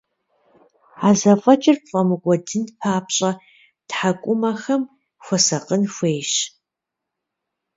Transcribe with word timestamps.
А 1.07 1.09
зэфӀэкӀыр 1.19 1.77
пфӀэмыкӀуэдын 1.83 2.63
папщӀэ, 2.79 3.31
тхьэкӀумэхэм 3.87 4.81
хуэсакъын 5.25 5.83
хуейщ. 5.93 6.33